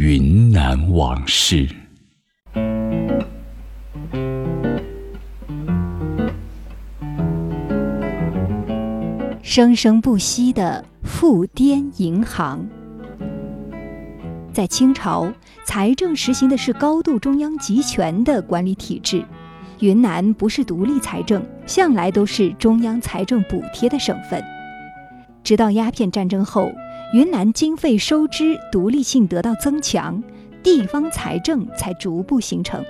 [0.00, 1.68] 云南往事。
[9.42, 12.64] 生生不息的富滇银行。
[14.52, 15.32] 在清朝，
[15.64, 19.24] 财政实行的是高度中央集权的管理体制。
[19.80, 24.40] 云南不是独立财政，向来都是中央财政补贴的省份。
[25.42, 26.70] 直到鸦片战争后，
[27.14, 30.22] 云南经费收支独立性得到增强，
[30.62, 32.84] 地方财政才逐步形成。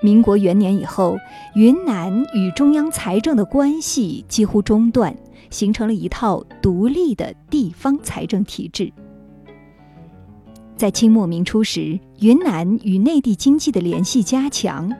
[0.00, 1.18] 民国元年以后，
[1.54, 5.14] 云南与中央财政的关系几乎中断，
[5.50, 8.92] 形成了一套独立的地方财政体制。
[10.76, 14.90] 在清末明初时，云南与内地经济的联系加强。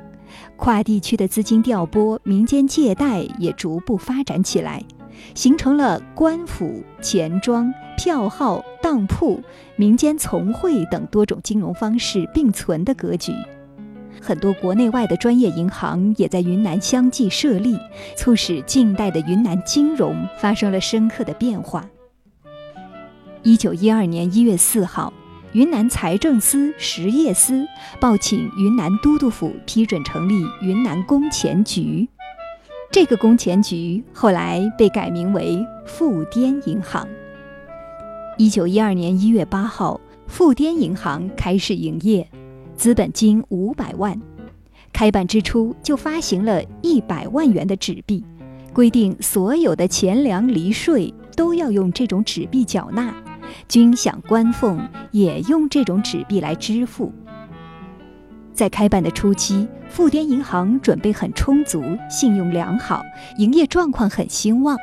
[0.57, 4.83] 跨地区的资金调拨、民间借贷也逐步发展起来，
[5.34, 9.43] 形成了官府、钱庄、票号、当铺、
[9.77, 13.33] 民间从会等多种金融方式并存的格局。
[14.21, 17.79] 很多国内外的专业银行也在云南相继设立，
[18.16, 21.88] 促使近代的云南金融发生了深刻的变化。
[23.43, 25.13] 一九一二年一月四号。
[25.52, 27.66] 云南财政司实业司
[27.98, 32.07] 报请云南都督府批准成立云南工钱局，
[32.90, 37.06] 这个工钱局后来被改名为富滇银行。
[38.38, 42.26] 一九一二年一月八号，富滇银行开始营业，
[42.74, 44.18] 资本金五百万，
[44.92, 48.24] 开办之初就发行了一百万元的纸币，
[48.73, 53.14] 规定所有的钱粮离税都要用这种纸币缴纳。
[53.68, 54.80] 军饷官俸
[55.12, 57.12] 也用这种纸币来支付。
[58.57, 63.04] 在开办的初期，富滇银行准备很充足，信用良好，
[63.37, 64.78] 营业状况很兴旺。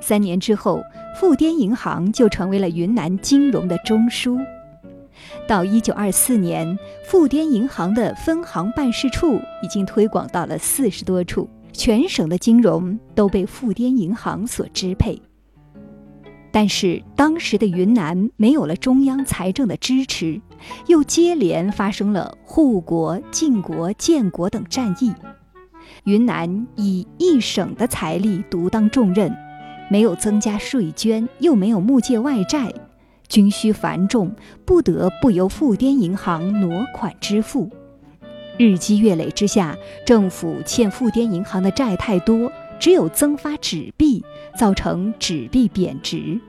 [0.00, 0.80] 三年之后，
[1.18, 4.38] 富滇银行就成为了云南金融的中枢。
[5.48, 15.20] 到一九二四年，富滇银行的分行办事处已经推广到了四十多处，全省的金融都被富滇银行所支配。
[16.52, 20.38] 但是当时的云南没有了中央财政的支持，
[20.86, 25.14] 又接连发生了护国、靖国、建国等战役，
[26.04, 29.34] 云南以一省的财力独当重任，
[29.90, 32.70] 没有增加税捐，又没有募借外债，
[33.28, 34.36] 军需繁重，
[34.66, 37.70] 不得不由富滇银行挪款支付。
[38.58, 39.74] 日积月累之下，
[40.04, 42.52] 政府欠富滇银行的债太多。
[42.82, 44.24] 只有增发纸币，
[44.58, 46.40] 造成纸币贬值，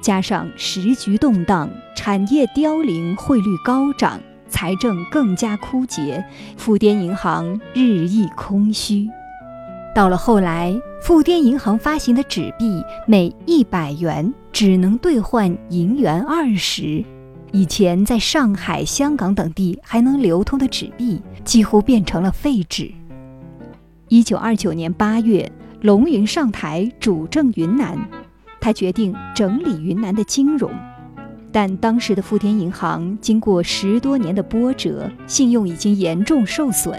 [0.00, 6.24] 加上时局动荡、产业凋零、汇率高涨，财政更加枯竭，
[6.56, 9.08] 富滇银行日益空虚。
[9.96, 17.04] 到了后来，富滇银行发行的纸币每一百元只能兑换银元二十，
[17.50, 22.92] 以前在上海、香港等地还能流通的纸币，几乎变成了废纸。
[24.06, 25.50] 一九二九年八月。
[25.84, 27.94] 龙云上台主政云南，
[28.58, 30.70] 他决定整理云南的金融，
[31.52, 36.98] 但当时的富滇银行经过十多年的波折，信用已经严重受损。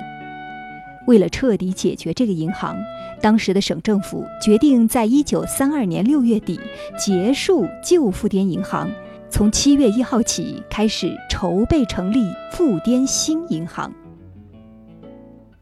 [1.08, 2.78] 为了彻底解决这个银行，
[3.20, 6.60] 当时的省政府决定在一九三二年六月底
[6.96, 8.88] 结束旧富滇银行，
[9.32, 13.92] 从七月一号起开始筹备成立富滇新银行。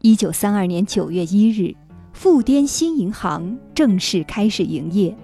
[0.02, 1.74] 一九三二年九月一日。
[2.14, 5.14] 富滇新银行正式开始营业，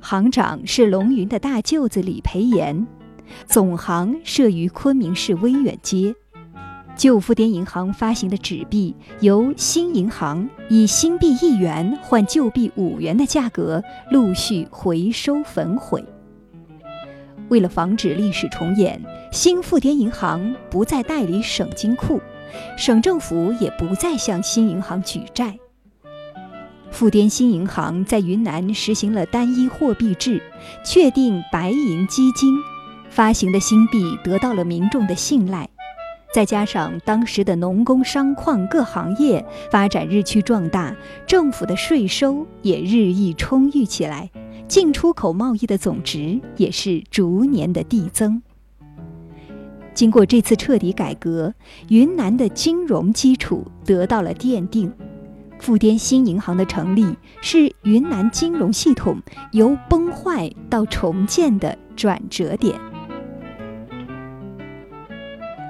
[0.00, 2.86] 行长是龙云的大舅子李培岩，
[3.46, 6.12] 总行设于昆明市威远街。
[6.96, 16.02] 旧富滇银行发行的纸币由新银行以新币一元换旧币五元的价格陆续回收焚毁。
[17.50, 19.00] 为了防止历史重演，
[19.30, 22.18] 新富滇银行不再代理省金库，
[22.78, 25.56] 省政府也不再向新银行举债。
[26.92, 30.40] 富滇新银行在云南实行了单一货币制，
[30.84, 32.54] 确定白银基金，
[33.08, 35.68] 发行的新币得到了民众的信赖。
[36.34, 40.94] 再加上当时的农工商矿各行业发展日趋壮大，
[41.26, 44.30] 政府的税收也日益充裕起来，
[44.68, 48.42] 进出口贸易的总值也是逐年的递增。
[49.94, 51.52] 经过这次彻底改革，
[51.88, 54.92] 云南的金融基础得到了奠定。
[55.62, 57.06] 富滇新银行的成立
[57.40, 59.16] 是云南金融系统
[59.52, 62.74] 由崩坏到重建的转折点。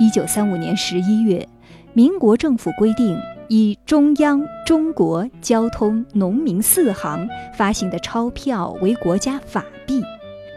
[0.00, 1.46] 一九三五年十一月，
[1.92, 3.18] 民国政府规定，
[3.48, 10.02] 以中央、中国、交通、农民四行发行的钞票为国家法币，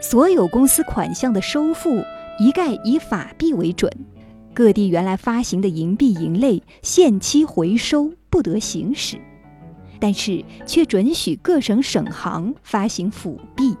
[0.00, 2.02] 所有公司款项的收付
[2.38, 3.92] 一概以法币为准，
[4.56, 9.18] 各地原来发行的银币银类限期回收，不得行使。
[10.00, 13.76] 但是却准许各省省行发行辅币。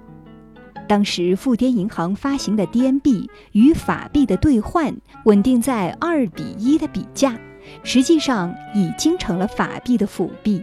[0.86, 4.94] 当时富滇银行发行的滇币与法币的兑换
[5.24, 7.40] 稳定在二比一的比价，
[7.82, 10.62] 实际上已经成了法币的辅币。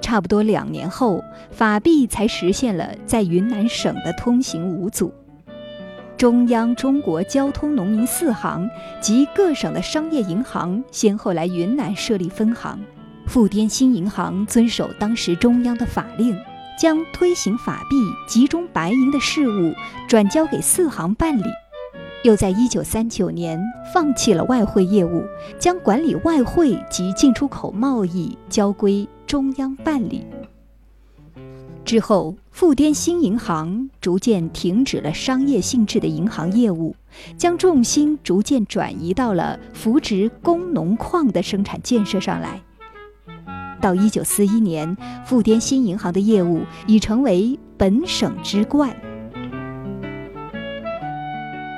[0.00, 1.20] 差不多两年后，
[1.50, 5.12] 法币才实现了在云南省的通行无阻。
[6.24, 8.66] 中央中国交通农民四行
[8.98, 12.80] 及各省的商业银行先后来云南设立分行。
[13.26, 16.34] 富滇新银行遵守当时中央的法令，
[16.80, 19.74] 将推行法币、集中白银的事务
[20.08, 21.44] 转交给四行办理。
[22.22, 23.62] 又在一九三九年
[23.92, 25.22] 放弃了外汇业务，
[25.58, 30.26] 将管理外汇及进出口贸易交归中央办理。
[31.84, 36.96] 之后，富滇新银行逐渐停止了商业性质的银行业务，
[37.36, 42.62] 将重心逐渐转移到了扶植工农矿的生产建设上来。
[43.80, 44.96] 到一九四一年，
[45.26, 48.96] 富滇新银行的业务已成为本省之冠。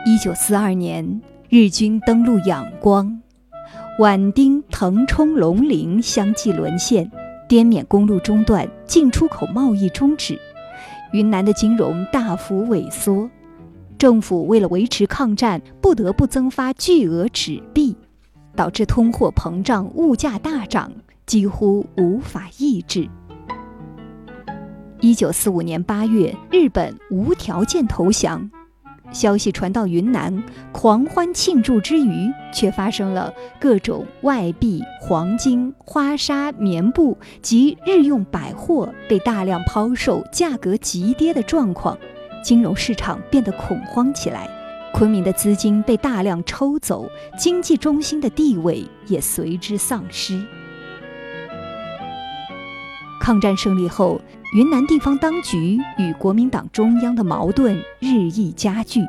[0.06, 3.20] 一九四二年，日军登陆仰光，
[3.98, 7.10] 宛丁、腾冲、龙陵相继沦陷，
[7.48, 10.38] 滇缅公路中断，进出口贸易终止，
[11.12, 13.28] 云南的金融大幅萎缩，
[13.98, 17.96] 政府为了维持抗战，不得不增发巨额纸币，
[18.54, 20.90] 导致通货膨胀，物价大涨。
[21.26, 23.10] 几乎无法抑制。
[25.00, 28.48] 一九四五年八月，日本无条件投降，
[29.12, 30.42] 消息传到云南，
[30.72, 41.96] 狂欢庆祝之余，却发生了各种外币、黄金、花纱、棉布及日用百货被大量抛售，价格急跌的状况，
[42.44, 44.48] 金融市场变得恐慌起来，
[44.92, 47.08] 昆明的资金被大量抽走，
[47.38, 50.44] 经济中心的地位也随之丧失。
[53.18, 54.20] 抗战胜利后，
[54.54, 59.04] 云南地方当局与国民党中央的矛盾日益加剧，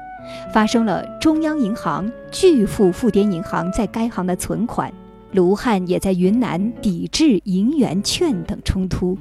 [0.51, 4.91] 发生了中央银行拒付富滇银行在该行的存款，
[5.33, 9.15] 卢汉也在云南抵制银元券等冲突。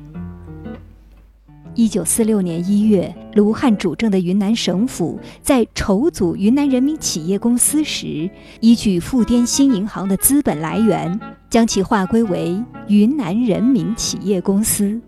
[1.74, 8.28] 一九四六年一月，卢汉主政的云南省府在筹组云南人民企业公司时，
[8.60, 11.20] 依据富滇新银行的资本来源，
[11.50, 12.58] 将其划归为
[12.88, 14.98] 云南人民企业公司。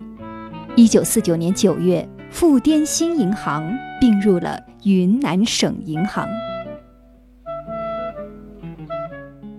[0.78, 3.68] 一九四九年九月，富滇新银行
[4.00, 6.24] 并入了云南省银行。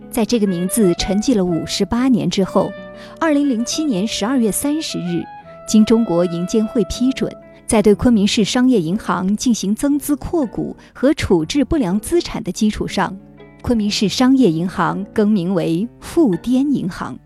[0.10, 2.72] 在这个名字沉寂了五十八年之后，
[3.20, 5.22] 二零零七年十二月三十日。
[5.68, 7.30] 经中国银监会批准，
[7.68, 13.14] 在对昆明市商业银行进行增资扩股和处置不良资产的基础上，
[13.62, 17.20] 昆明市商业银行更名为富滇银行，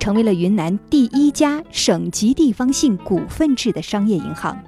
[0.00, 4.58] 成为了云南第一家省级地方性股份制的商业银行。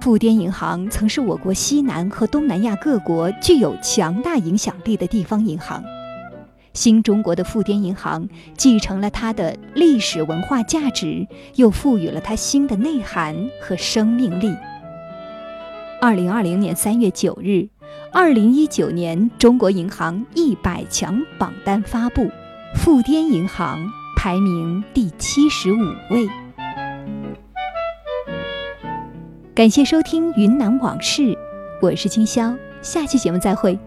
[0.00, 5.82] 富滇银行曾是我国西南和东南亚各国具有强大影响力的地方银行。
[6.74, 11.26] 新中国的富滇银行继承了它的历史文化价值，
[11.56, 14.54] 又赋予了它新的内涵和生命力。
[16.00, 17.68] 二零二零年三月九日，
[18.12, 22.28] 二零一九年中国银行一百强榜单发布，
[22.76, 23.88] 富滇银行
[24.24, 25.76] 排名第七十五
[26.08, 26.26] 位。
[29.54, 31.22] 感谢收听《云南往事》，
[31.82, 33.78] 我是金潇，下期节目再会。